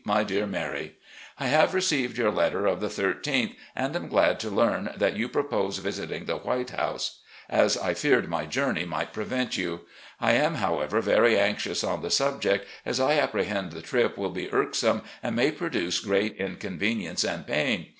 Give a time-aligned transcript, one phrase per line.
[0.03, 0.95] "My Dear Mary:
[1.39, 5.29] I have received your letter of the 13th, and am glad to learn that you
[5.29, 8.45] propose visiting the 398, RECOLLECTIONS OP GENERAL LEE * White House,' as I feared my
[8.47, 9.81] journey might prevent you.
[10.19, 14.31] I am, however, very anxious on the subject, as I appre hend the trip will
[14.31, 17.89] be irksome and may produce great inconvenience and pain.